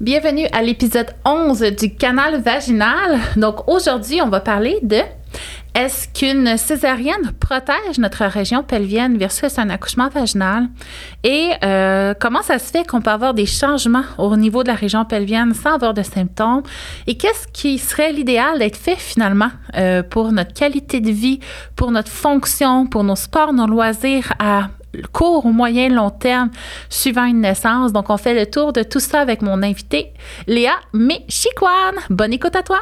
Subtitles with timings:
[0.00, 3.18] Bienvenue à l'épisode 11 du canal vaginal.
[3.34, 5.00] Donc aujourd'hui, on va parler de
[5.74, 10.68] est-ce qu'une césarienne protège notre région pelvienne versus un accouchement vaginal?
[11.24, 14.76] Et euh, comment ça se fait qu'on peut avoir des changements au niveau de la
[14.76, 16.62] région pelvienne sans avoir de symptômes?
[17.08, 21.40] Et qu'est-ce qui serait l'idéal d'être fait finalement euh, pour notre qualité de vie,
[21.74, 24.68] pour notre fonction, pour nos sports, nos loisirs à
[25.12, 26.50] court ou moyen long terme
[26.88, 27.92] suivant une naissance.
[27.92, 30.12] Donc, on fait le tour de tout ça avec mon invité,
[30.46, 31.94] Léa Méchiquan.
[32.10, 32.80] Bonne écoute à toi!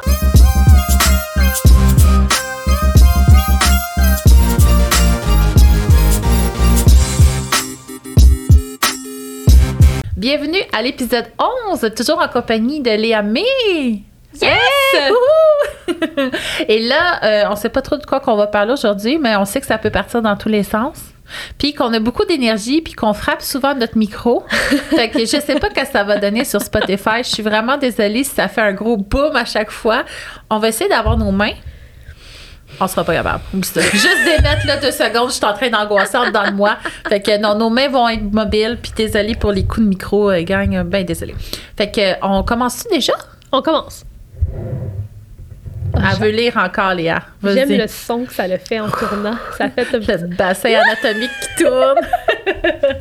[10.17, 11.27] Bienvenue à l'épisode
[11.71, 13.43] 11, toujours en compagnie de Léa Mé.
[14.41, 15.13] Yes!
[16.67, 19.45] Et là, euh, on sait pas trop de quoi qu'on va parler aujourd'hui, mais on
[19.45, 20.97] sait que ça peut partir dans tous les sens.
[21.57, 24.43] Puis qu'on a beaucoup d'énergie, puis qu'on frappe souvent notre micro.
[24.89, 27.19] fait que je sais pas ce que ça va donner sur Spotify.
[27.19, 30.03] Je suis vraiment désolée si ça fait un gros boom à chaque fois.
[30.49, 31.53] On va essayer d'avoir nos mains.
[32.79, 33.41] On sera pas capable.
[33.53, 33.83] Juste des
[34.43, 36.77] mètres, là, deux secondes, je suis en train d'angoisser dans le moi.
[37.07, 40.29] Fait que non, nos mains vont être mobiles, puis désolée pour les coups de micro,
[40.29, 41.35] euh, gang, ben désolée.
[41.75, 43.13] Fait que, on commence-tu déjà?
[43.51, 44.03] On commence.
[45.95, 47.21] Elle veut lire encore, Léa.
[47.43, 49.37] J'aime le son que ça le fait en tournant.
[49.57, 51.99] Ça fait un Le bassin anatomique qui tourne.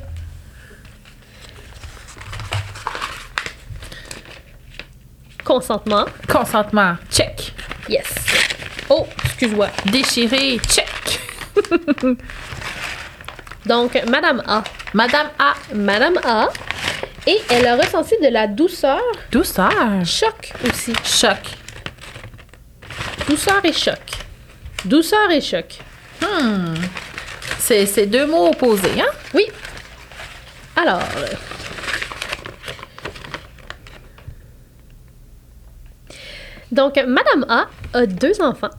[5.45, 6.05] consentement.
[6.28, 7.53] Consentement, check.
[7.89, 8.06] Yes.
[8.89, 9.69] Oh, excuse-moi.
[9.87, 11.21] Déchiré, check.
[13.67, 14.62] Donc, Madame A.
[14.95, 15.55] Madame A.
[15.75, 16.48] Madame A.
[17.27, 19.00] Et elle a ressenti de la douceur,
[19.33, 19.73] Douceur.
[20.05, 20.93] choc aussi.
[21.05, 21.39] Choc.
[23.28, 23.98] Douceur et choc.
[24.84, 25.78] Douceur et choc.
[26.22, 26.74] Hmm.
[27.58, 29.10] C'est deux mots opposés, hein?
[29.34, 29.46] Oui.
[30.77, 31.00] Alors.
[31.16, 31.27] euh,
[36.72, 38.70] Donc, Madame A a deux enfants.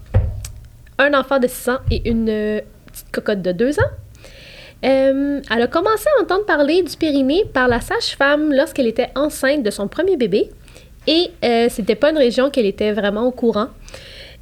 [0.99, 3.83] Un enfant de 6 ans et une euh, petite cocotte de 2 ans.
[4.85, 9.63] Euh, elle a commencé à entendre parler du périnée par la sage-femme lorsqu'elle était enceinte
[9.63, 10.49] de son premier bébé.
[11.07, 11.31] Et
[11.69, 13.67] c'était pas une région qu'elle était vraiment au courant.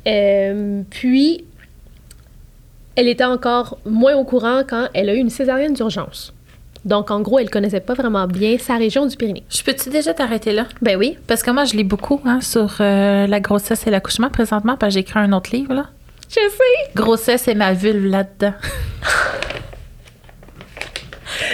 [0.08, 1.46] Euh, puis,
[2.96, 6.34] elle était encore moins au courant quand elle a eu une césarienne d'urgence.
[6.86, 9.44] Donc, en gros, elle connaissait pas vraiment bien sa région du Pyrénées.
[9.50, 10.68] Je peux-tu déjà t'arrêter là?
[10.84, 11.18] Ben oui.
[11.26, 14.92] Parce que moi, je lis beaucoup hein, sur euh, la grossesse et l'accouchement présentement, parce
[14.92, 15.88] que j'ai écrit un autre livre, là.
[16.30, 16.92] Je sais.
[16.96, 18.54] Grossesse et ma vulve là-dedans.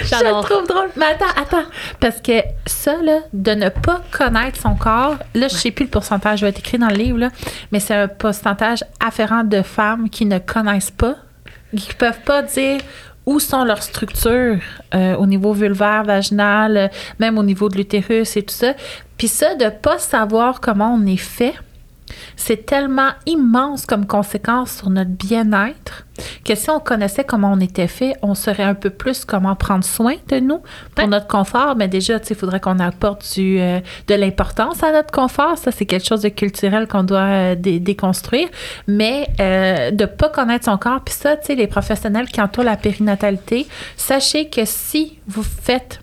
[0.04, 0.90] Je le trouve drôle.
[0.96, 1.70] Mais attends, attends.
[2.00, 5.92] Parce que ça, là, de ne pas connaître son corps, là, je sais plus le
[5.92, 7.30] pourcentage, je vais être écrit dans le livre, là,
[7.72, 11.16] mais c'est un pourcentage afférent de femmes qui ne connaissent pas,
[11.76, 12.82] qui peuvent pas dire
[13.26, 14.60] où sont leurs structures
[14.96, 16.88] euh, au niveau vulvaire, vaginal, euh,
[17.20, 18.74] même au niveau de l'utérus et tout ça.
[19.18, 21.54] Puis ça, de pas savoir comment on est fait,
[22.44, 26.06] c'est tellement immense comme conséquence sur notre bien-être
[26.46, 29.84] que si on connaissait comment on était fait, on saurait un peu plus comment prendre
[29.84, 30.60] soin de nous
[30.96, 31.08] pour Ouais.
[31.08, 31.76] notre confort.
[31.76, 35.58] Mais déjà, il faudrait qu'on apporte du, euh, de l'importance à notre confort.
[35.58, 38.50] Ça, c'est quelque chose de culturel qu'on doit euh, dé- déconstruire.
[38.88, 43.68] Mais euh, de pas connaître son corps, puis ça, les professionnels qui entourent la périnatalité,
[43.98, 46.02] sachez que si vous faites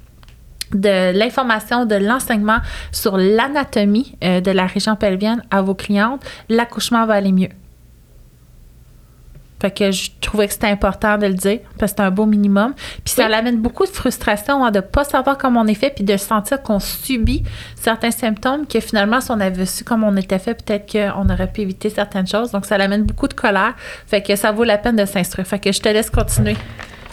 [0.73, 2.59] de l'information, de l'enseignement
[2.93, 7.49] sur l'anatomie euh, de la région pelvienne à vos clientes, l'accouchement va aller mieux.
[9.61, 12.27] Fait que je trouvais que c'était important de le dire parce que c'est un beau
[12.27, 12.75] minimum.
[13.05, 13.31] Puis ça Oui.
[13.33, 16.17] l'amène beaucoup de frustration hein, de ne pas savoir comment on est fait puis de
[16.17, 17.43] sentir qu'on subit
[17.75, 21.51] certains symptômes que finalement, si on avait su comment on était fait, peut-être qu'on aurait
[21.51, 22.53] pu éviter certaines choses.
[22.53, 23.75] Donc ça l'amène beaucoup de colère.
[24.07, 25.49] Fait que ça vaut la peine de s'instruire.
[25.49, 26.57] Fait que je te laisse continuer.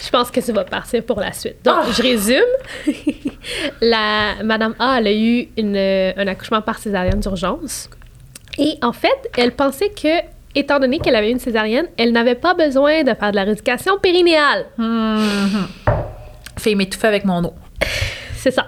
[0.00, 1.56] Je pense que ça va partir pour la suite.
[1.64, 1.86] Donc, Ah!
[1.92, 2.52] je résume.
[3.80, 7.88] la, Madame A, elle a eu une, euh, un accouchement par césarienne d'urgence.
[8.58, 10.20] Et en fait, elle pensait que,
[10.54, 13.98] étant donné qu'elle avait une césarienne, elle n'avait pas besoin de faire de la rééducation
[13.98, 14.66] périnéale.
[14.78, 15.66] Mhm.
[16.58, 17.54] Fait m'étouffer avec mon eau.
[18.36, 18.66] C'est ça.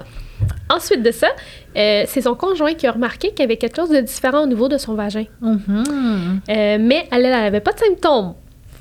[0.71, 1.29] Ensuite de ça,
[1.77, 4.47] euh, c'est son conjoint qui a remarqué qu'il y avait quelque chose de différent au
[4.47, 5.25] niveau de son vagin.
[5.41, 6.41] Mhm.
[6.49, 8.35] Euh, mais elle n'avait pas de symptômes.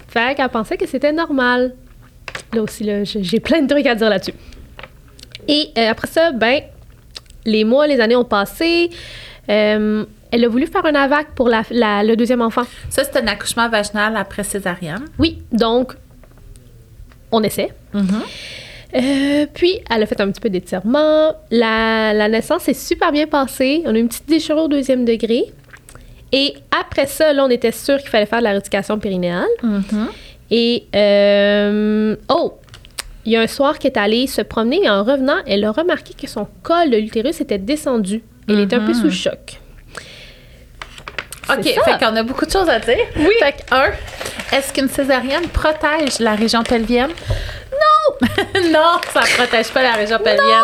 [0.10, 1.74] Fait qu'elle pensait que c'était normal.
[2.54, 4.34] Là aussi, là, j'ai plein de trucs à dire là-dessus.
[5.48, 6.62] Et euh, après ça, ben,
[7.46, 8.90] les mois, les années ont passé.
[9.50, 12.64] Euh, elle a voulu faire un AVAC pour la- la- le deuxième enfant.
[12.90, 15.06] Ça, c'est un accouchement vaginal après césarienne.
[15.20, 15.94] Oui, donc,
[17.32, 17.70] on essaie.
[17.94, 18.08] Mhm.
[18.96, 21.34] Euh, puis, elle a fait un petit peu d'étirement.
[21.52, 23.84] La, la naissance s'est super bien passée.
[23.86, 25.44] On a eu une petite déchirure au deuxième degré.
[26.32, 29.48] Et après ça, là, on était sûr qu'il fallait faire de la rééducation périnéale.
[29.64, 30.08] Mhm.
[30.52, 32.58] Et, euh, oh,
[33.26, 35.72] il y a un soir qu'elle est allée se promener et en revenant, elle a
[35.72, 39.02] remarqué que son col de l'utérus était descendu Elle est un peu Mhm.
[39.02, 39.60] sous choc.
[41.50, 41.82] OK, ça.
[41.84, 42.98] fait qu'on a beaucoup de choses à dire.
[43.18, 43.30] Oui.
[43.40, 43.92] Fait que, un,
[44.52, 47.12] est-ce qu'une césarienne protège la région pelvienne?
[48.72, 49.00] Non!
[49.14, 50.64] ça ne protège pas la région pelvienne.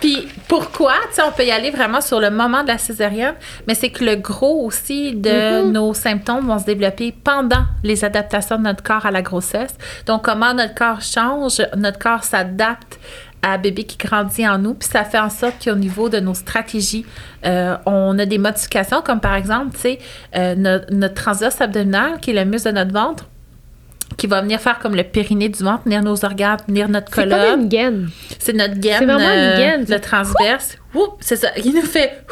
[0.00, 0.94] Puis pourquoi?
[1.08, 3.34] Tu sais, on peut y aller vraiment sur le moment de la césarienne,
[3.66, 5.72] mais c'est que le gros aussi de Mhm.
[5.72, 9.74] nos symptômes vont se développer pendant les adaptations de notre corps à la grossesse.
[10.06, 12.98] Donc, comment notre corps change, notre corps s'adapte
[13.42, 16.32] à bébé qui grandit en nous, puis ça fait en sorte qu'au niveau de nos
[16.32, 17.04] stratégies,
[17.44, 19.98] euh, on a des modifications, comme par exemple, tu sais,
[20.34, 23.24] euh, notre, notre transverse abdominal, qui est le muscle de notre ventre,
[24.16, 27.22] qui va venir faire comme le périnée du ventre, venir nos organes, venir notre C'est
[27.22, 27.50] colonne.
[27.50, 28.08] comme une gaine.
[28.38, 30.78] C'est notre gaine, C'est vraiment une euh, gaine, le transverse.
[31.20, 31.48] C'est ça.
[31.64, 32.24] Il nous fait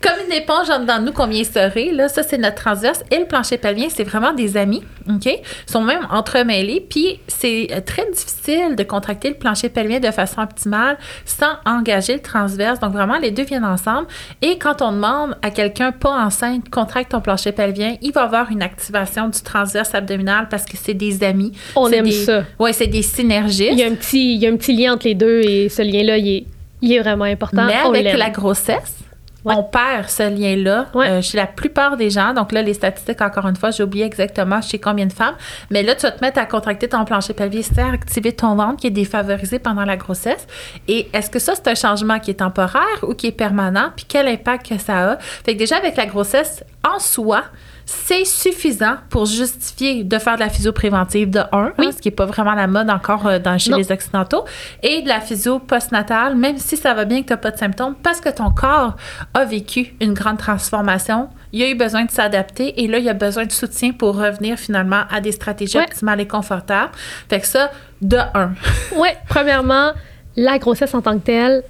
[0.00, 1.90] comme une éponge en dedans de nous qu'on vient serrer.
[1.92, 3.02] Là, ça, c'est notre transverse.
[3.10, 4.82] Et le plancher pelvien, c'est vraiment des amis.
[5.08, 5.26] OK?
[5.26, 5.40] Ils
[5.70, 6.84] sont même entremêlés.
[6.88, 12.14] Puis, c'est euh, très difficile de contracter le plancher pelvien de façon optimale sans engager
[12.14, 12.80] le transverse.
[12.80, 14.06] Donc, vraiment, les deux viennent ensemble.
[14.42, 18.50] Et quand on demande à quelqu'un pas enceinte, contracte ton plancher pelvien, il va avoir
[18.50, 21.52] une activation du transverse abdominal parce que c'est des amis.
[21.76, 22.44] On aime des- ça.
[22.58, 23.70] Ouais, c'est des synergistes.
[23.72, 25.68] Il y, a un petit, il y a un petit lien entre les deux et
[25.68, 26.44] ce lien-là, il est,
[26.82, 27.64] il est vraiment important.
[27.64, 28.98] Mais avec la grossesse,
[29.44, 29.54] Ouais.
[29.56, 31.08] on perd ce lien-là Ouais.
[31.08, 32.32] euh, chez la plupart des gens.
[32.32, 35.34] Donc là, les statistiques, encore une fois, j'ai oublié exactement chez combien de femmes.
[35.68, 38.54] Mais là, tu vas te mettre à contracter ton plancher pelvien, c'est à activer ton
[38.54, 40.46] ventre qui est défavorisé pendant la grossesse.
[40.86, 43.90] Et est-ce que ça, c'est un changement qui est temporaire ou qui est permanent?
[43.96, 45.18] Puis quel impact que ça a?
[45.18, 47.42] Fait que déjà, avec la grossesse, en soi,
[47.84, 51.92] c'est suffisant pour justifier de faire de la physio préventive de 1, Oui.
[51.92, 53.76] ce qui n'est pas vraiment la mode encore euh, dans, chez Non.
[53.78, 54.44] les Occidentaux,
[54.82, 57.58] et de la physio postnatale, même si ça va bien que tu n'as pas de
[57.58, 58.96] symptômes, parce que ton corps
[59.34, 61.28] a vécu une grande transformation.
[61.52, 64.58] Il a eu besoin de s'adapter et là, il a besoin de soutien pour revenir
[64.58, 65.84] finalement à des stratégies Ouais.
[65.84, 66.92] optimales et confortables.
[67.28, 67.70] Fait que ça,
[68.00, 68.52] de 1.
[68.96, 69.92] Ouais, premièrement,
[70.36, 71.62] la grossesse en tant que telle,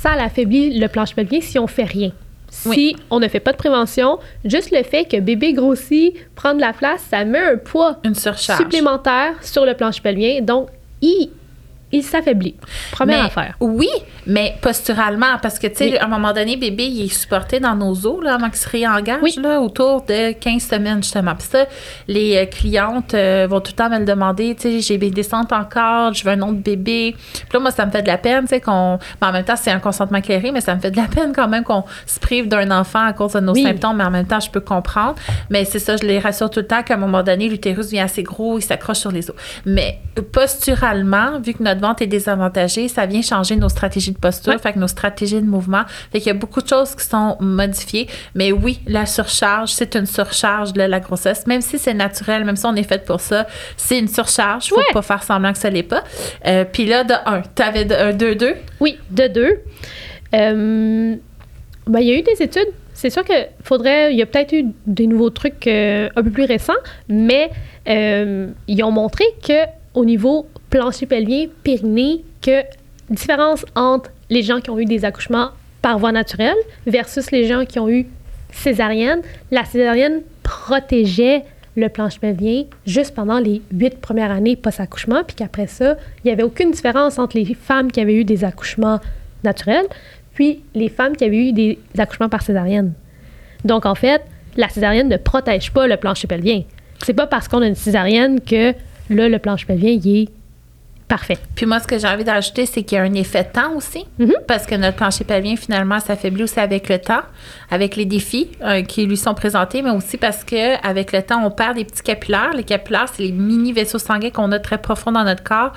[0.00, 2.10] ça l'affaiblit le plancher pelvien si on fait rien.
[2.48, 2.96] Si Oui.
[3.10, 6.72] on ne fait pas de prévention, juste le fait que bébé grossit, prend de la
[6.72, 8.58] place, ça met un poids Une surcharge.
[8.60, 10.40] supplémentaire sur le plancher pelvien.
[10.40, 10.68] Donc,
[11.02, 11.30] il,
[11.96, 12.54] il s'affaiblit.
[12.92, 13.54] Première Mais- affaire.
[13.60, 13.88] Oui,
[14.26, 15.96] mais posturalement, parce que, tu sais, Oui.
[15.98, 18.68] à un moment donné, bébé, il est supporté dans nos os, là, avant qu'il se
[18.68, 19.34] réengage, Oui.
[19.42, 21.34] là, autour de 15 semaines, justement.
[21.34, 21.66] Puis ça,
[22.08, 25.10] les euh, clientes euh, vont tout le temps me le demander, tu sais, j'ai des
[25.10, 27.14] descentes encore, je veux un autre bébé.
[27.34, 28.98] Puis là, moi, ça me fait de la peine, tu sais, qu'on...
[29.20, 31.32] mais en même temps, c'est un consentement éclairé, mais ça me fait de la peine
[31.34, 33.62] quand même qu'on se prive d'un enfant à cause de nos Oui.
[33.62, 35.14] symptômes, mais en même temps, je peux comprendre.
[35.50, 38.00] Mais c'est ça, je les rassure tout le temps qu'à un moment donné, l'utérus devient
[38.00, 39.36] assez gros, il s'accroche sur les os.
[39.64, 39.98] Mais
[40.32, 44.58] posturalement, vu que notre ventre est désavantagé, ça vient changer nos stratégies de posture, Ouais.
[44.58, 45.82] fait que nos stratégies de mouvement.
[46.12, 48.08] Fait qu'il y a beaucoup de choses qui sont modifiées.
[48.34, 51.46] Mais oui, la surcharge, c'est une surcharge de la grossesse.
[51.46, 53.46] Même si c'est naturel, même si on est fait pour ça,
[53.76, 54.68] c'est une surcharge.
[54.68, 54.82] Faut Ouais.
[54.92, 56.02] pas faire semblant que ça l'est pas.
[56.46, 58.54] Euh, Puis là, de 1, tu avais un 2-2.
[58.80, 59.60] Oui, de deux.
[60.34, 61.14] Euh,
[61.86, 62.68] ben, il y a eu des études.
[62.94, 64.12] C'est sûr qu'il faudrait.
[64.12, 66.72] Il y a peut-être eu des nouveaux trucs euh, un peu plus récents,
[67.08, 67.50] mais
[67.88, 72.62] euh, ils ont montré que au niveau plancher pelvien, périnée, que
[73.10, 75.50] différence entre les gens qui ont eu des accouchements
[75.82, 78.06] par voie naturelle versus les gens qui ont eu
[78.50, 79.20] césarienne.
[79.50, 81.44] La césarienne protégeait
[81.76, 86.32] le plancher pelvien juste pendant les huit premières années post-accouchement, puis qu'après ça, il n'y
[86.32, 88.98] avait aucune différence entre les femmes qui avaient eu des accouchements
[89.44, 89.86] naturels,
[90.34, 92.92] puis les femmes qui avaient eu des accouchements par césarienne.
[93.64, 94.22] Donc, en fait,
[94.56, 96.62] la césarienne ne protège pas le plancher pelvien.
[97.04, 98.72] C'est pas parce qu'on a une césarienne que
[99.10, 100.28] là, le plancher pelvien, il est
[101.08, 101.38] parfait.
[101.54, 103.72] Puis moi, ce que j'ai envie d'ajouter, c'est qu'il y a un effet de temps
[103.74, 104.32] aussi, Mhm.
[104.48, 107.22] parce que notre plancher pelvien, finalement, s'affaiblit aussi avec le temps,
[107.70, 111.44] avec les défis euh, qui lui sont présentés, mais aussi parce que avec le temps,
[111.44, 112.50] on perd des petits capillaires.
[112.54, 115.72] Les capillaires, c'est les mini vaisseaux sanguins qu'on a très profonds dans notre corps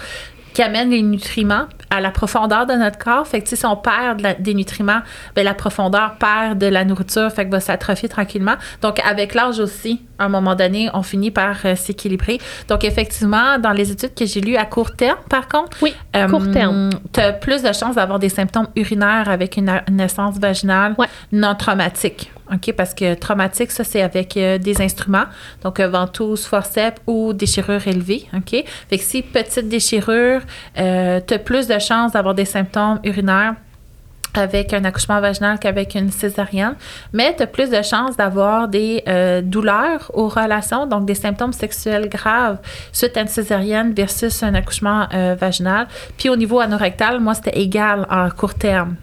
[0.53, 3.27] qui amènent les nutriments à la profondeur de notre corps.
[3.27, 4.99] Fait que si on perd de la- des nutriments,
[5.35, 8.55] ben, la profondeur perd de la nourriture, fait que va s'atrophier tranquillement.
[8.81, 12.39] Donc, avec l'âge aussi, à un moment donné, on finit par euh, s'équilibrer.
[12.67, 15.93] Donc, effectivement, dans les études que j'ai lues à court terme, par contre, Oui,
[16.29, 16.89] court terme.
[17.13, 21.07] tu as plus de chances d'avoir des symptômes urinaires avec une naissance vaginale Ouais.
[21.31, 22.31] non traumatique.
[22.51, 22.73] OK?
[22.73, 25.25] Parce que traumatique, ça, c'est avec euh, des instruments,
[25.63, 28.27] donc euh, ventouse, forceps ou déchirure élevée.
[28.35, 28.63] OK?
[28.89, 30.41] Fait que si petite déchirure,
[30.75, 33.55] tu as plus de chances d'avoir des symptômes urinaires
[34.33, 36.75] avec un accouchement vaginal qu'avec une césarienne,
[37.13, 41.53] mais tu as plus de chances d'avoir des euh, douleurs aux relations, donc des symptômes
[41.53, 42.57] sexuels graves
[42.91, 45.87] suite à une césarienne versus un accouchement euh, vaginal.
[46.17, 48.95] Puis au niveau anorectal, moi, c'était égal en court terme.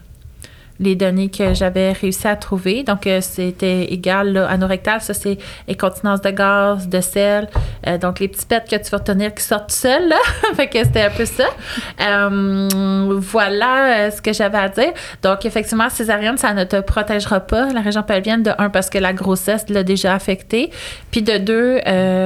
[0.81, 2.83] Les données que j'avais réussi à trouver.
[2.83, 7.49] Donc, euh, c'était égal là, anorectal, ça c'est incontinence de gaz, de sel.
[7.87, 10.17] Euh, donc, les petits pets que tu vas retenir qui sortent seuls, là.
[10.57, 11.45] c'était un peu ça.
[12.01, 14.93] Euh, voilà ce que j'avais à dire.
[15.23, 18.99] Donc, effectivement, césarienne, ça ne te protégera pas, la région pelvienne, de un, parce que
[18.99, 20.71] la grossesse l'a déjà affectée,
[21.11, 21.81] puis de deux,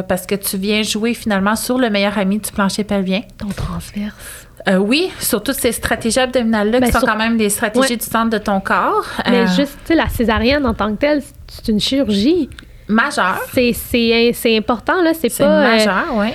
[0.08, 3.22] parce que tu viens jouer finalement sur le meilleur ami du plancher pelvien.
[3.38, 4.48] Ton transverse.
[4.68, 7.92] Euh, oui, sur toutes ces stratégies abdominales-là, Ben, qui sont sur- quand même les stratégies
[7.92, 7.96] Ouais.
[7.96, 9.06] du centre de ton corps.
[9.26, 12.50] Mais euh, juste, tu sais, la césarienne en tant que telle, c'est une chirurgie.
[12.86, 13.40] Majeur.
[13.54, 15.12] C'est, c'est, important, là.
[15.18, 15.44] C'est, pas.
[15.44, 16.28] euh, majeur, oui.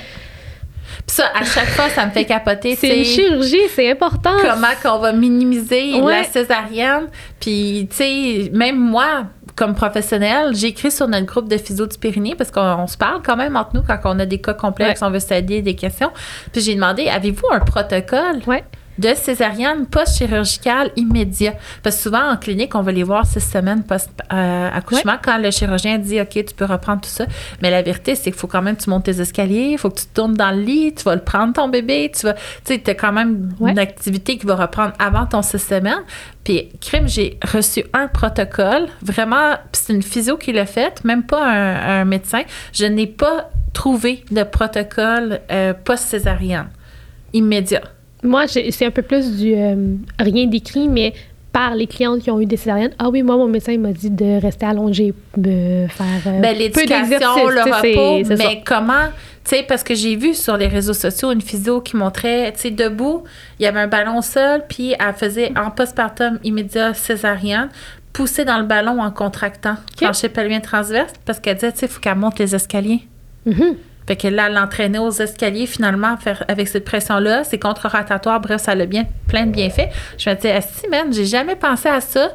[1.06, 2.74] Puis ça, à chaque fois, ça me fait capoter.
[2.74, 4.32] c'est une chirurgie, c'est important.
[4.40, 6.22] Comment qu'on va minimiser Ouais.
[6.22, 7.06] la césarienne.
[7.38, 11.96] Puis, tu sais, même moi, comme professionnelle, j'ai écrit sur notre groupe de physio du
[11.98, 14.52] Pyrénées parce qu'on on se parle quand même entre nous quand on a des cas
[14.52, 16.12] complexes, on veut s'aider, des questions.
[16.52, 18.42] Puis j'ai demandé, avez-vous un protocole?
[18.46, 18.64] Ouais.
[18.98, 21.54] De césarienne post-chirurgicale immédiat.
[21.82, 25.98] Parce que souvent, en clinique, on va les voir six semaines post-accouchement quand le chirurgien
[25.98, 27.26] dit OK, tu peux reprendre tout ça.
[27.62, 29.90] Mais la vérité, c'est qu'il faut quand même que tu montes tes escaliers, il faut
[29.90, 32.34] que tu te tournes dans le lit, tu vas le prendre ton bébé, tu vas.
[32.34, 36.02] Tu sais, tu as quand même une activité qui va reprendre avant ton six semaines.
[36.44, 41.44] Puis, crime, j'ai reçu un protocole, vraiment, c'est une physio qui l'a fait, même pas
[41.44, 42.42] un, un médecin.
[42.72, 46.68] Je n'ai pas trouvé de protocole euh, post-césarienne
[47.32, 47.82] immédiat.
[48.26, 51.14] Moi, c'est un peu plus du euh, rien d'écrit, mais
[51.52, 52.92] par les clientes qui ont eu des césariennes.
[52.98, 56.54] Ah oui, moi, mon médecin il m'a dit de rester allongé, de faire euh, Ben,
[56.54, 58.34] l'éducation, le repos, ça.
[58.36, 59.06] mais comment,
[59.42, 62.60] tu sais, parce que j'ai vu sur les réseaux sociaux une physio qui montrait, tu
[62.60, 63.24] sais, debout,
[63.58, 67.70] il y avait un ballon au sol, puis elle faisait en postpartum immédiat césarienne,
[68.12, 71.88] pousser dans le ballon en contractant, plancher pelvien transverse, parce qu'elle disait, tu sais, il
[71.92, 73.00] faut qu'elle monte les escaliers.
[73.46, 73.76] Mhm.
[74.06, 78.62] Fait que là, elle l'entraînait aux escaliers, finalement, faire, avec cette pression-là, c'est contre-rotatoire, bref,
[78.62, 79.88] ça a bien, plein de bienfaits.
[80.18, 82.30] Je me disais, si, man, j'ai jamais pensé à ça.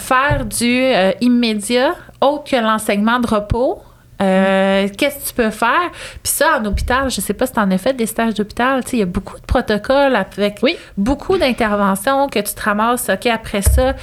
[0.00, 3.82] Faire du euh, immédiat, autre que l'enseignement de repos.
[4.22, 5.90] Euh, Qu'est-ce que tu peux faire?
[6.22, 8.84] Puis ça, en hôpital, je sais pas si tu en as fait des stages d'hôpital,
[8.84, 10.76] tu sais, il y a beaucoup de protocoles avec Oui.
[10.96, 13.94] beaucoup d'interventions que tu te ramasses, OK, après ça,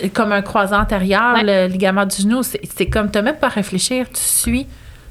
[0.00, 1.42] tu- comme un croisant antérieur, Ouais.
[1.66, 4.66] le ligament du genou, c'est comme, tu même pas à réfléchir, tu suis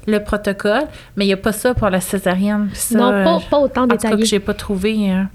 [0.08, 0.84] le protocole,
[1.16, 2.70] mais il n'y a pas ça pour la césarienne.
[2.72, 4.24] Ça, non, pas, pas autant en tout cas, que détaillé.
[4.24, 5.10] j'ai pas trouvé.
[5.10, 5.28] hein.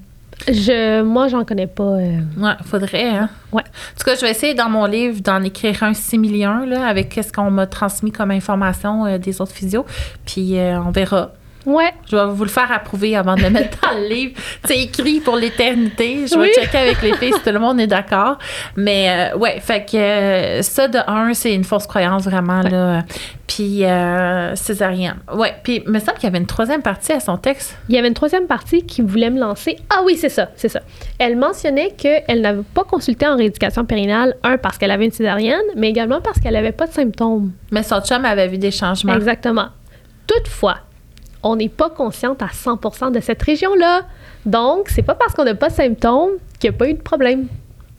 [0.48, 1.84] Je, moi, j'en connais pas.
[1.84, 3.30] euh, Ouais, faudrait, hein.
[3.51, 3.62] Ouais.
[3.62, 7.18] En tout cas, je vais essayer dans mon livre d'en écrire un similien, là, avec
[7.24, 9.86] ce qu'on m'a transmis comme information euh, des autres physios.
[10.25, 11.32] Puis euh, on verra.
[11.65, 11.91] Ouais.
[12.10, 14.34] Je vais vous le faire approuver avant de le mettre dans le livre.
[14.65, 16.25] C'est écrit pour l'éternité.
[16.27, 16.51] Je vais Oui.
[16.55, 18.38] checker avec les filles si tout le monde est d'accord.
[18.75, 23.03] Mais euh, ouais, fait que euh, ça de un, c'est une fausse croyance vraiment là.
[23.48, 25.17] Puis euh, césarienne.
[25.34, 25.53] Ouais.
[25.63, 27.77] Puis il me semble qu'il y avait une troisième partie à son texte.
[27.88, 29.77] Il y avait une troisième partie qui voulait me lancer.
[29.89, 30.82] Ah oui, c'est ça, c'est ça.
[31.20, 35.62] Elle mentionnait qu'elle n'avait pas consulté en rééducation périnale, un, parce qu'elle avait une césarienne,
[35.75, 37.51] mais également parce qu'elle n'avait pas de symptômes.
[37.72, 39.13] Mais son chum avait vu des changements.
[39.15, 39.67] Exactement.
[40.25, 40.77] Toutefois,
[41.43, 44.01] on n'est pas consciente à 100% de cette région-là.
[44.45, 47.01] Donc, c'est pas parce qu'on n'a pas de symptômes qu'il n'y a pas eu de
[47.01, 47.47] problème.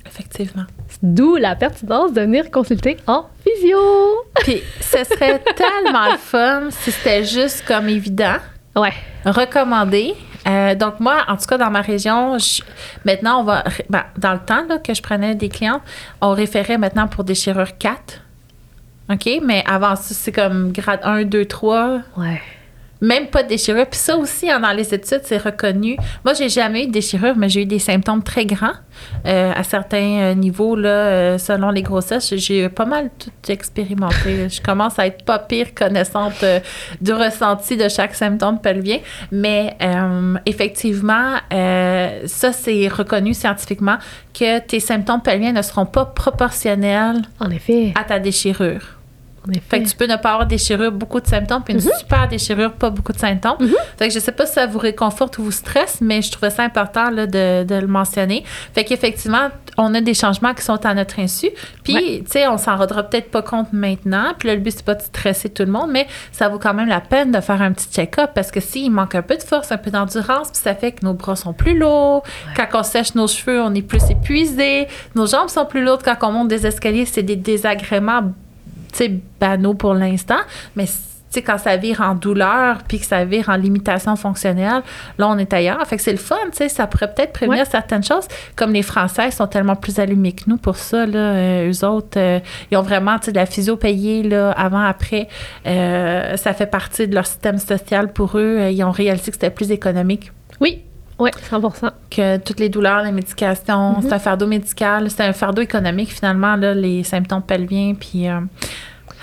[0.07, 0.65] Effectivement.
[1.03, 3.79] D'où la pertinence de venir consulter en physio.
[4.41, 8.37] Puis ce serait tellement le fun si c'était juste comme évident.
[8.77, 8.93] Ouais.
[9.25, 10.15] recommandé.
[10.47, 12.61] Euh, donc moi, en tout cas dans ma région, je-
[13.07, 15.81] maintenant on va, ben, dans le temps là, que je prenais des clients,
[16.21, 18.21] on référait maintenant pour des chirurgies 4.
[19.11, 22.43] OK, mais avant ça, c'est comme grade 1, 2, 3, Ouais.
[23.05, 23.87] Même pas de déchirure.
[23.87, 25.97] Puis ça aussi, hein, dans les études, c'est reconnu.
[26.25, 28.73] Moi, j'ai jamais eu de déchirure, mais j'ai eu des symptômes très grands
[29.27, 32.35] euh, à certains euh, niveaux, là, euh, selon les grossesses.
[32.37, 34.49] J'ai- pas mal tout expérimenté.
[34.49, 36.61] Je commence à être pas pire connaissante euh,
[37.01, 38.99] du ressenti de chaque symptôme pelvien.
[39.33, 39.77] Mais
[40.47, 43.97] effectivement, ça, c'est reconnu scientifiquement
[44.33, 47.93] que tes symptômes pelviens ne seront pas proportionnels En effet.
[47.95, 48.99] à ta déchirure.
[49.69, 52.73] Fait que tu peux ne pas avoir déchirure, beaucoup de symptômes, puis une super déchirure,
[52.73, 53.57] pas beaucoup de symptômes.
[53.99, 56.51] Fait que je sais pas si ça vous réconforte ou vous stresse, mais je trouvais
[56.51, 58.45] ça important là, de, de le mentionner.
[58.75, 61.51] Fait qu'effectivement, on a des changements qui sont à notre insu.
[61.83, 64.33] Puis, tu sais, on s'en rendra peut-être pas compte maintenant.
[64.39, 66.75] Puis là, le but, c'est pas de stresser tout le monde, mais ça vaut quand
[66.75, 69.43] même la peine de faire un petit check-up parce que s'il manque un peu de
[69.43, 72.23] force, un peu d'endurance, puis ça fait que nos bras sont plus lourds.
[72.57, 74.87] Quand on sèche nos cheveux, on est plus épuisé.
[75.15, 76.03] Nos jambes sont plus lourdes.
[76.05, 78.33] Quand on monte des escaliers, c'est des désagréments
[79.41, 80.41] banaux pour l'instant,
[80.77, 80.87] mais
[81.45, 84.83] quand ça vire en douleur puis que ça vire en limitation fonctionnelle,
[85.19, 85.85] là, on est ailleurs.
[85.85, 87.65] Fait que c'est le fun, tu sais, ça pourrait peut-être prévenir Ouais.
[87.69, 88.29] certaines choses.
[88.55, 92.19] Comme les Français sont tellement plus allumés que nous pour ça, là, euh, eux autres,
[92.21, 92.39] euh,
[92.71, 95.27] ils ont vraiment, tu sais, de la physio payée, là, avant, après.
[95.67, 98.59] Euh, ça fait partie de leur système social pour eux.
[98.61, 100.31] Euh, Ils ont réalisé que c'était plus économique.
[100.61, 100.85] Oui,
[101.19, 101.61] Oui, 100
[102.11, 104.13] Que toutes les douleurs, les médications, c'est Mhm.
[104.15, 107.95] un fardeau médical, c'est un fardeau économique finalement, là, les symptômes pelviens.
[107.99, 108.29] Puis.
[108.29, 108.41] euh,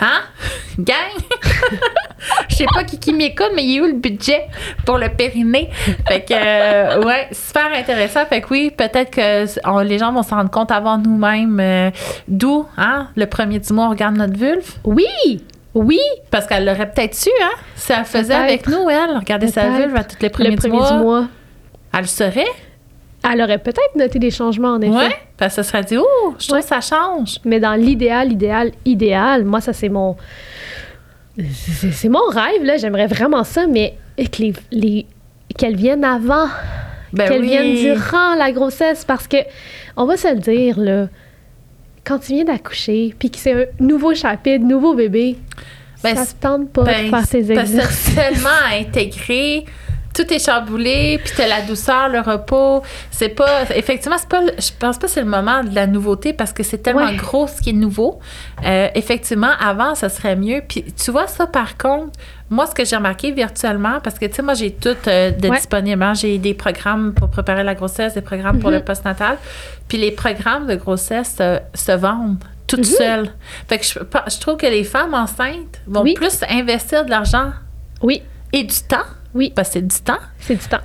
[0.03, 0.21] Hein?
[0.79, 0.95] Gang!
[2.50, 4.48] Je sais pas qui, qui m'écoute, mais il y a eu le budget
[4.86, 5.69] pour le périnée?
[6.07, 8.25] Fait que, euh, ouais, super intéressant.
[8.25, 11.91] Fait que oui, peut-être que on- les gens vont s'en rendre compte avant nous-mêmes euh,
[12.27, 14.71] d'où, hein, le premier du mois, on regarde notre vulve.
[14.86, 15.43] Oui!
[15.75, 16.00] Oui!
[16.31, 17.50] Parce qu'elle l'aurait peut-être su, hein?
[17.75, 20.74] Si elle faisait avec nous, elle, regarder sa vulve à tous les premiers, le premier
[20.77, 21.25] du, mois, du mois.
[21.93, 22.45] Elle le saurait?
[23.31, 24.95] Elle aurait peut-être noté des changements, en effet.
[24.95, 25.15] Ouais.
[25.38, 26.63] Parce que ça serait dit, oh, je trouve Ouais.
[26.63, 27.38] que ça change.
[27.45, 30.15] Mais dans l'idéal, idéal, idéal, moi, ça, c'est mon.
[31.38, 32.77] C'est c'est mon rêve, là.
[32.77, 35.05] J'aimerais vraiment ça, mais que les, les-
[35.57, 36.48] qu'elles viennent avant,
[37.13, 37.48] Ben qu'elles oui.
[37.48, 39.38] viennent durant la grossesse, parce que,
[39.98, 41.07] on va se le dire, là,
[42.05, 45.38] quand tu viens d'accoucher, puis que c'est un nouveau chapitre, nouveau bébé,
[46.03, 48.15] Ben, ça te tente pas Ben, de faire tes parce que exercices.
[48.15, 49.65] tellement à intégrer.
[50.13, 52.84] Tout est chamboulé, puis t'as la douceur, le repos.
[53.12, 53.63] C'est pas.
[53.75, 54.41] Effectivement, c'est pas.
[54.58, 57.15] Je pense pas que c'est le moment de la nouveauté parce que c'est tellement Ouais.
[57.15, 58.20] gros ce qui est nouveau.
[58.65, 60.62] Euh, effectivement, avant, ça serait mieux.
[60.68, 62.12] Puis tu vois, ça, par contre,
[62.50, 65.48] moi, ce que j'ai remarqué virtuellement, parce que tu sais, moi, j'ai tout euh, de
[65.48, 65.56] Ouais.
[65.58, 66.03] disponible.
[66.03, 66.13] hein.
[66.13, 68.77] J'ai des programmes pour préparer la grossesse, des programmes pour Mhm.
[68.77, 69.38] le postnatal.
[69.88, 72.84] Puis les programmes de grossesse euh, se vendent toutes Mhm.
[72.98, 73.30] seules.
[73.70, 76.13] Fait que je, je trouve que les femmes enceintes vont Oui.
[76.13, 77.51] plus investir de l'argent
[78.01, 78.98] Oui, et du temps.
[79.33, 79.53] Oui.
[79.55, 80.19] Parce que c'est du temps.
[80.39, 80.79] c'est du temps.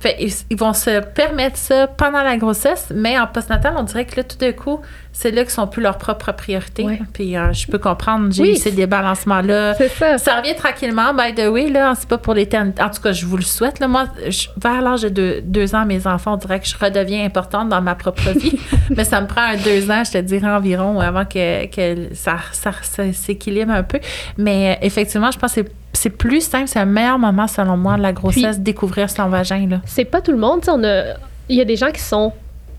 [0.00, 4.04] Fait, ils, ils vont se permettre ça pendant la grossesse, mais en postnatal, on dirait
[4.04, 4.80] que là, tout d'un coup,
[5.12, 6.82] c'est là qu'ils sont plus leur propre priorité.
[6.82, 7.00] Ouais.
[7.12, 8.50] Puis euh, je peux comprendre, j'ai Oui.
[8.52, 9.74] eu ces débalancements-là.
[9.74, 10.18] C'est ça.
[10.18, 12.82] Ça revient tranquillement, by the way, là, c'est pas pour l'éternité.
[12.82, 13.78] En tout cas, je vous le souhaite.
[13.78, 13.86] Là.
[13.88, 17.24] Moi, je- vers l'âge de deux, deux ans, mes enfants, on dirait que je redeviens
[17.24, 18.58] importante dans ma propre vie.
[18.96, 22.36] Mais ça me prend un deux ans, je te dirais environ, avant que, que ça,
[22.52, 24.00] ça, ça s'équilibre un peu.
[24.36, 25.72] Mais euh, effectivement, je pense que c'est-
[26.04, 29.66] c'est plus simple, c'est un meilleur moment, selon moi, de la grossesse, découvrir son vagin.
[29.70, 29.80] Là.
[29.86, 30.60] c'est pas tout le monde.
[30.60, 31.14] tu sais, On a,
[31.48, 32.30] il y a des gens qui sont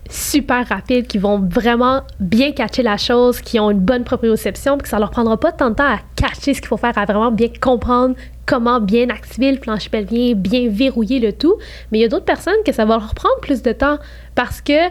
[0.08, 4.84] super rapides, qui vont vraiment bien catcher la chose, qui ont une bonne proprioception, puis
[4.84, 7.04] que ça leur prendra pas tant de temps à catcher ce qu'il faut faire, à
[7.04, 8.14] vraiment bien comprendre
[8.46, 11.56] comment bien activer le plancher pelvien, bien verrouiller le tout.
[11.90, 13.98] Mais il y a d'autres personnes que ça va leur prendre plus de temps
[14.36, 14.86] parce que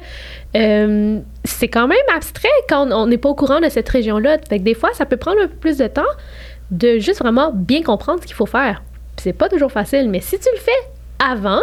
[0.58, 4.39] euh, c'est quand même abstrait quand on n'est pas au courant de cette région-là.
[4.50, 6.01] Fait que des fois, ça peut prendre un peu plus de temps
[6.75, 8.84] de juste vraiment bien comprendre ce qu'il faut faire.
[9.17, 10.71] C'est pas toujours facile, mais si tu le fais
[11.19, 11.62] avant,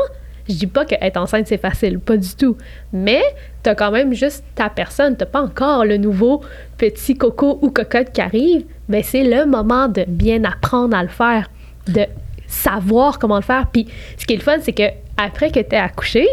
[0.49, 2.57] je dis pas que être enceinte c'est facile, pas du tout.
[2.93, 3.23] Mais
[3.63, 6.43] t'as quand même juste ta personne, t'as pas encore le nouveau
[6.79, 8.65] petit coco ou cocotte qui arrive.
[8.89, 11.51] Ben c'est le moment de bien apprendre à le faire,
[11.87, 12.07] de
[12.47, 13.67] savoir comment le faire.
[13.71, 16.27] Puis ce qui est le fun, c'est que après que t'es accouché,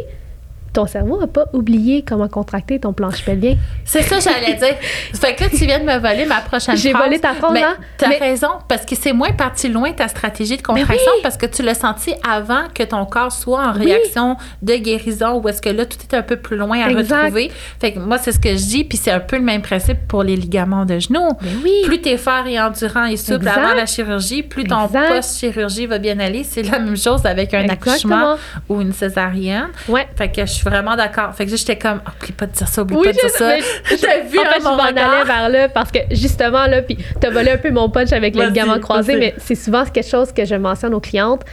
[0.74, 3.56] ton cerveau n'a pas oublié comment contracter ton planche pelvien.
[3.86, 4.76] C'est ça, j'allais dire.
[5.14, 7.64] Fait que là, tu viens de me voler ma prochaine J'ai volé ta phrase, Mais
[7.64, 7.76] hein?
[7.98, 11.20] T'as Mais- raison, parce que c'est moins parti loin ta stratégie de contraction, oui!
[11.24, 13.86] parce que tu l'as senti avant que ton corps soit en Oui.
[13.86, 17.18] réaction de guérison, ou est-ce que là, tout est un peu plus loin à Exact.
[17.24, 17.52] retrouver.
[17.80, 20.08] Fait que moi, c'est ce que je dis, puis c'est un peu le même principe
[20.08, 21.30] pour les ligaments de genoux.
[21.64, 21.72] Oui.
[21.86, 23.58] Plus t'es fort et endurant et souple Exact.
[23.58, 26.44] avant la chirurgie, plus ton post-chirurgie va bien aller.
[26.44, 27.94] C'est la même chose avec un Exactement.
[27.94, 28.36] accouchement
[28.70, 29.68] ou une césarienne.
[29.88, 30.08] Ouais.
[30.16, 31.34] Fait que je suis vraiment d'accord.
[31.34, 33.22] Fait que j'étais comme, oh, oublie pas de dire ça, oublie Oui, pas de je
[33.22, 33.52] dire ça.
[33.90, 36.82] T'as vu en fait, hein, je mon m'en allais vers là parce que justement, là,
[36.82, 39.20] puis t'as volé un peu mon punch avec le Vas-y, ligament croisé, vas-y.
[39.22, 41.44] mais c'est souvent quelque chose que je mentionne aux clientes.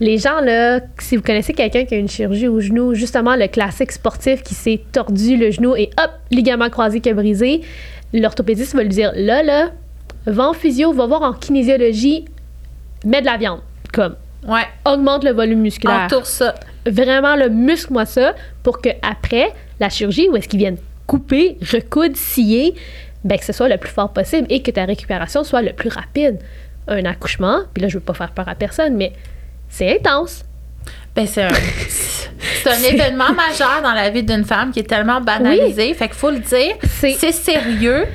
[0.00, 3.48] Les gens, là, si vous connaissez quelqu'un qui a une chirurgie au genou, justement le
[3.48, 7.62] classique sportif qui s'est tordu le genou et hop, ligament croisé qui a brisé,
[8.14, 9.70] l'orthopédiste va lui dire là, là,
[10.26, 12.26] va en physio, va voir en kinésiologie,
[13.04, 13.60] mets de la viande.
[13.92, 14.14] Comme,
[14.46, 16.54] Ouais, augmente le volume musculaire entoure ça.
[16.90, 22.16] Vraiment le muscle-moi ça pour que après la chirurgie, où est-ce qu'ils viennent couper, recoudre,
[22.16, 22.74] scier,
[23.24, 25.88] ben, que ce soit le plus fort possible et que ta récupération soit le plus
[25.88, 26.38] rapide.
[26.86, 29.12] Un accouchement, puis là, je veux pas faire peur à personne, mais
[29.68, 30.44] c'est intense.
[31.14, 31.48] Ben, c'est un,
[31.88, 35.92] c'est un événement majeur dans la vie d'une femme qui est tellement banalisé.
[35.94, 36.74] Fait qu'il faut le dire.
[37.00, 38.06] C'est- C'est sérieux.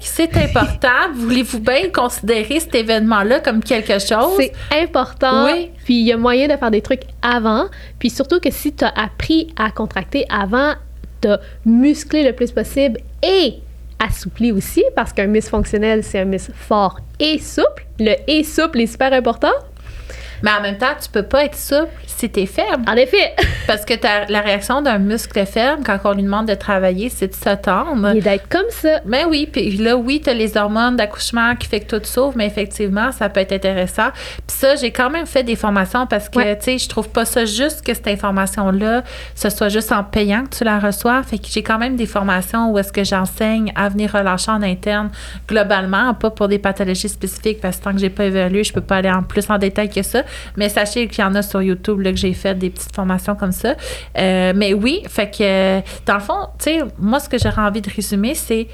[0.00, 0.88] C'est important.
[1.14, 4.36] Voulez-vous bien considérer cet événement-là comme quelque chose?
[4.38, 5.46] C'est important.
[5.46, 5.70] Oui.
[5.84, 7.66] Puis il y a moyen de faire des trucs avant.
[7.98, 10.74] Puis surtout que si tu as appris à contracter avant,
[11.20, 13.54] tu as musclé le plus possible et
[13.98, 17.86] assoupli aussi, parce qu'un muscle fonctionnel, c'est un muscle fort et souple.
[17.98, 19.52] Le et souple est super important.
[20.42, 22.84] Mais en même temps, tu peux pas être souple si t'es faible.
[22.88, 23.34] En effet,
[23.66, 23.94] Parce que
[24.30, 28.10] la réaction d'un muscle faible, quand on lui demande de travailler, c'est de se tendre.
[28.12, 29.00] il est d'être comme ça.
[29.04, 32.34] Mais oui, puis là, oui, tu as les hormones d'accouchement qui fait que tout s'ouvre,
[32.36, 34.10] mais effectivement, ça peut être intéressant.
[34.46, 36.56] Puis ça, j'ai quand même fait des formations parce que, Ouais.
[36.58, 39.02] tu sais, je trouve pas ça juste que cette information-là,
[39.34, 41.22] ce soit juste en payant que tu la reçois.
[41.24, 44.62] Fait que j'ai quand même des formations où est-ce que j'enseigne à venir relâcher en
[44.62, 45.10] interne
[45.48, 48.80] globalement, pas pour des pathologies spécifiques, parce que tant que j'ai pas évalué, je peux
[48.80, 50.22] pas aller en plus en détail que ça.
[50.56, 53.34] Mais sachez qu'il y en a sur YouTube là, que j'ai fait des petites formations
[53.34, 53.74] comme ça.
[54.18, 57.80] Euh, mais oui, fait que dans le fond, tu sais, moi, ce que j'aurais envie
[57.82, 58.68] de résumer, c'est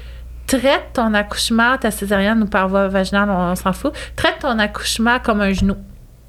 [0.47, 3.93] traite ton accouchement, ta césarienne ou par voie vaginale, on, on s'en fout.
[4.15, 5.75] Traite ton accouchement comme un genou.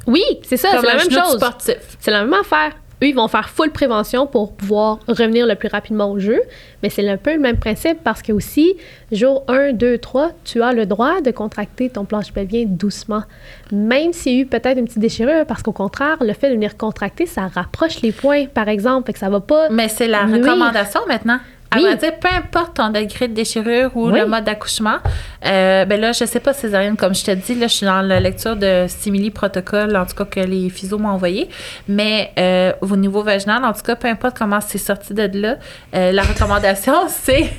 [0.06, 1.36] Oui, c'est ça, c'est la même chose.
[1.36, 1.76] sportif.
[1.98, 2.72] C'est la même affaire.
[3.02, 6.40] Eux, ils vont faire full prévention pour pouvoir revenir le plus rapidement au jeu.
[6.82, 8.76] Mais c'est un peu le même principe parce que aussi,
[9.10, 13.22] jour 1, 2, 3, tu as le droit de contracter ton planche pelvien doucement.
[13.72, 16.54] Même s'il y a eu peut-être une petite déchirure, parce qu'au contraire, le fait de
[16.54, 19.06] venir contracter, ça rapproche les points, par exemple.
[19.06, 19.68] Fait que ça va pas.
[19.70, 21.38] Mais c'est la recommandation maintenant.
[21.74, 21.96] À Oui.
[21.96, 24.18] dire, peu importe ton degré de déchirure ou Oui.
[24.20, 24.98] le mode d'accouchement,
[25.44, 28.02] euh, ben là, je sais pas, césarienne, comme je te dis, là, je suis dans
[28.02, 31.48] la lecture de Simili Protocole, en tout cas que les physios m'ont envoyé.
[31.88, 35.56] Mais euh, au niveau vaginal, en tout cas, peu importe comment c'est sorti de là,
[35.94, 37.50] euh, la recommandation, c'est.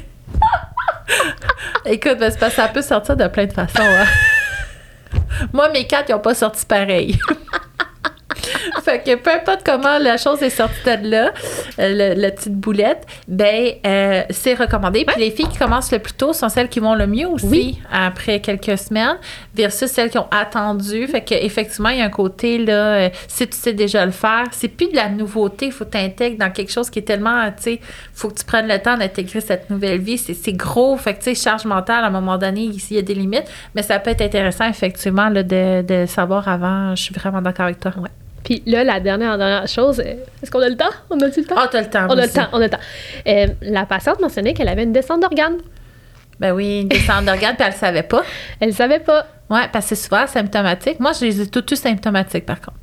[1.86, 3.80] Écoute, ben, parce que ça peut sortir de plein de façons.
[3.82, 4.06] hein.
[5.54, 7.18] Moi, mes quatre, ils n'ont pas sorti pareil.
[8.84, 11.32] Fait que peu importe comment la chose est sortie de là,
[11.80, 15.06] euh, le- la petite boulette, ben euh, c'est recommandé.
[15.06, 17.46] Puis les filles qui commencent le plus tôt sont celles qui vont le mieux aussi
[17.48, 17.80] Oui.
[17.92, 19.18] après quelques semaines
[19.54, 21.08] versus celles qui ont attendu.
[21.08, 24.12] Fait que effectivement, il y a un côté là, euh, si tu sais déjà le
[24.12, 27.46] faire, c'est plus de la nouveauté, il faut t'intégrer dans quelque chose qui est tellement,
[27.58, 27.80] tu sais,
[28.14, 30.18] faut que tu prennes le temps d'intégrer cette nouvelle vie.
[30.18, 32.96] C'est c'est gros, fait que tu sais, charge mentale à un moment donné, ici il
[32.98, 36.96] y a des limites, mais ça peut être intéressant effectivement là, de, de savoir avant.
[36.96, 37.92] Je suis vraiment d'accord avec toi.
[37.98, 38.10] Ouais.
[38.46, 40.86] Puis là, la dernière, dernière chose, euh, est-ce qu'on a le temps?
[41.10, 41.56] On a-tu le temps?
[41.58, 42.06] Ah, t'as le temps.
[42.10, 42.80] on a le temps, on a le temps.
[43.28, 45.58] Euh, la patiente mentionnait qu'elle avait une descente d'organes.
[46.40, 48.24] Ben oui, une descente d'organes, puis elle le savait pas.
[48.60, 49.26] Elle savait pas.
[49.50, 51.00] Ouais, parce que c'est souvent symptomatique.
[51.00, 52.78] Moi, je les ai tous eu symptomatiques, par contre.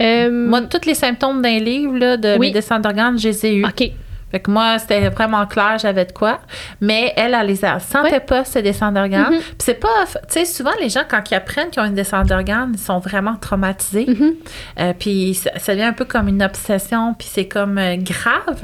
[0.00, 2.48] Euh, Moi, tous les symptômes d'un livre là, de Oui.
[2.48, 3.64] mes descentes d'organes, je les ai eus.
[3.66, 3.90] OK.
[4.30, 6.40] Fait que moi, c'était vraiment clair, j'avais de quoi.
[6.82, 9.32] Mais elle, elle les a- sentait pas, ces descentes d'organes.
[9.32, 9.38] Mhm.
[9.40, 9.88] Puis c'est pas...
[10.06, 12.98] Tu sais, souvent, les gens, quand ils apprennent qu'ils ont une descente d'organes, ils sont
[12.98, 14.06] vraiment traumatisés.
[14.06, 14.34] Mhm.
[14.80, 18.62] Euh, puis ça, ça devient un peu comme une obsession, puis c'est comme euh, grave.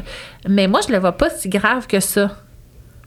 [0.48, 2.30] Mais moi, je le vois pas si grave que ça.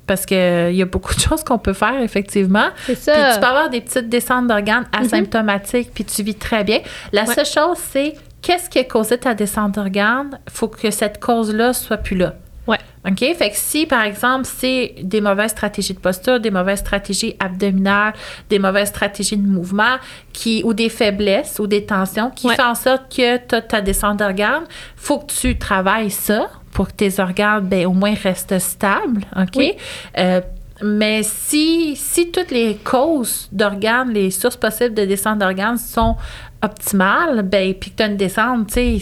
[0.08, 0.38] Parce qu'il
[0.74, 2.70] y a beaucoup de choses qu'on peut faire, effectivement.
[2.86, 3.34] C'est Puis ça.
[3.34, 6.80] tu peux avoir des petites descentes d'organes asymptomatiques, puis tu vis très bien.
[7.12, 7.34] La Ouais.
[7.36, 10.40] seule chose, c'est qu'est-ce qui a causé ta descente d'organes?
[10.48, 12.34] Il faut que cette cause-là soit plus là.
[12.68, 12.78] Ouais.
[13.10, 13.20] OK?
[13.20, 18.14] Fait que si, par exemple, c'est des mauvaises stratégies de posture, des mauvaises stratégies abdominales,
[18.50, 19.96] des mauvaises stratégies de mouvement,
[20.34, 22.56] qui, ou des faiblesses ou des tensions qui Ouais.
[22.56, 24.66] font en sorte que tu as ta descente d'organes,
[24.98, 29.24] faut que tu travailles ça pour que tes organes, ben, au moins, restent stables.
[29.36, 29.50] OK?
[29.56, 29.74] Oui.
[30.18, 30.42] Euh,
[30.84, 36.16] mais si, si toutes les causes d'organes, les sources possibles de descente d'organes sont
[36.62, 38.98] optimales, ben, puis que tu as une descente, tu sais,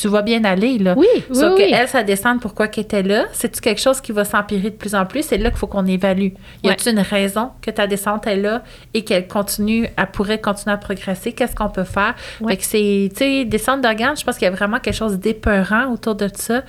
[0.00, 0.94] tu, vas bien aller, là.
[0.96, 1.62] Oui, oui, Sauf oui.
[1.70, 3.24] que elle, sa descente, pourquoi qu'elle était là?
[3.32, 5.22] C'est-tu quelque chose qui va s'empirer de plus en plus?
[5.24, 6.28] C'est là qu'il faut qu'on évalue.
[6.62, 8.62] Y a-t-il une raison que ta descente est là
[8.94, 11.32] et qu'elle continue, elle pourrait continuer à progresser?
[11.32, 12.14] Qu'est-ce qu'on peut faire?
[12.40, 12.52] Ouais.
[12.52, 15.18] Fait que c'est, tu sais, descente d'organes, je pense qu'il y a vraiment quelque chose
[15.18, 16.62] d'épeurant autour de ça.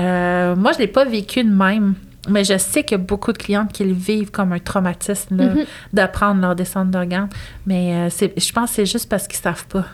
[0.00, 1.94] Euh, moi, je l'ai pas vécu de même.
[2.28, 5.36] Mais je sais qu'il y a beaucoup de clientes qui le vivent comme un traumatisme
[5.36, 5.64] là, Mhm.
[5.92, 7.28] d'apprendre leur descente d'organes.
[7.66, 9.84] Mais euh, c'est, je pense que c'est juste parce qu'ils savent pas.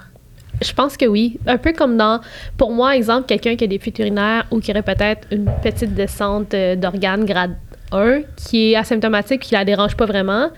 [0.63, 1.39] Je pense que oui.
[1.47, 2.21] Un peu comme dans,
[2.57, 5.95] pour moi, exemple, quelqu'un qui a des fuites urinaires ou qui aurait peut-être une petite
[5.95, 7.57] descente euh, d'organes grade
[7.93, 10.51] 1 qui est asymptomatique, qui la dérange pas vraiment.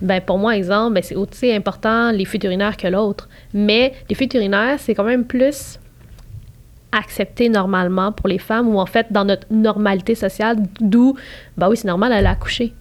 [0.00, 3.28] Ben pour moi, exemple, ben, c'est aussi important les fuites urinaires que l'autre.
[3.52, 5.78] Mais les fuites urinaires, c'est quand même plus
[6.92, 11.16] accepté normalement pour les femmes ou en fait dans notre normalité sociale, d'où,
[11.56, 12.72] ben oui, c'est normal, elle a accouché.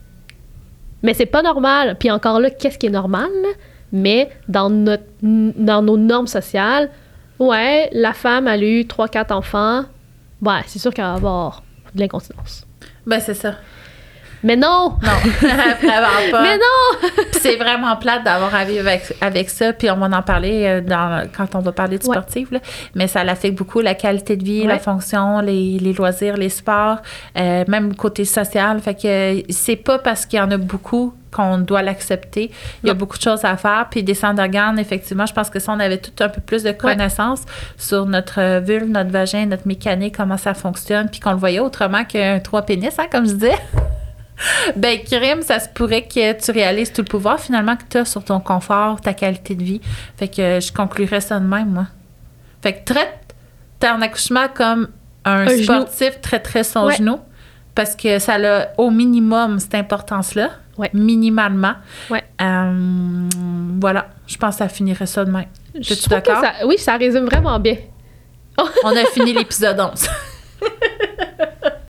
[1.04, 1.96] Mais c'est pas normal.
[2.00, 3.30] Puis encore là, qu'est-ce qui est normal?
[3.92, 6.90] Mais dans, notre, dans nos normes sociales,
[7.40, 9.84] ouais, la femme, elle a eu 3-4 enfants.
[10.42, 11.64] Ouais, c'est sûr qu'elle va avoir
[11.96, 12.66] de l'incontinence.
[13.06, 13.56] Ben, c'est ça.
[14.42, 14.94] Mais non!
[15.04, 16.42] Non, vraiment pas.
[16.44, 17.24] Mais non!
[17.34, 19.74] C'est vraiment plate d'avoir à vivre avec, avec ça.
[19.74, 22.16] Puis on va en parler euh, dans, quand on va parler de Ouais.
[22.16, 22.50] sportif.
[22.52, 22.60] là.
[22.96, 24.68] Mais ça l'affecte beaucoup la qualité de vie, Ouais.
[24.68, 27.00] la fonction, les, les loisirs, les sports,
[27.38, 28.80] euh, même le côté social.
[28.80, 32.52] Fait que euh, c'est pas parce qu'il y en a beaucoup qu'on doit l'accepter.
[32.84, 33.88] Il y a beaucoup de choses à faire.
[33.90, 36.64] Puis des centres d'organes, effectivement, je pense que ça, on avait tout un peu plus
[36.64, 37.42] de connaissances
[37.78, 42.04] sur notre vulve, notre vagin, notre mécanique, comment ça fonctionne, puis qu'on le voyait autrement
[42.04, 43.56] qu'un trois pénis, hein, comme je disais.
[44.78, 48.06] Ben, crime, ça se pourrait que tu réalises tout le pouvoir finalement que tu as
[48.06, 49.82] sur ton confort, ta qualité de vie.
[50.18, 51.88] Fait que je conclurais ça de même, moi.
[52.62, 53.36] Fait que traite
[53.80, 54.88] ton accouchement comme
[55.26, 56.96] un, sportif très son Ouais.
[56.96, 57.20] genou.
[57.76, 60.90] Parce que ça a au minimum cette importance-là ouais.
[60.94, 61.74] minimalement.
[62.12, 63.30] Euh,
[63.80, 65.46] voilà, je pense que ça finirait ça demain.
[65.80, 66.44] Je suis d'accord?
[66.66, 67.78] Oui, ça résume vraiment bien.
[68.84, 70.08] On a fini l'épisode 11.